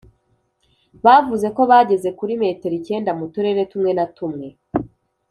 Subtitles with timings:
[1.05, 4.47] bavuze ko bageze kuri metero icyenda mu turere tumwe na tumwe